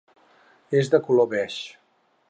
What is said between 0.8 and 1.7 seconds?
de color beix.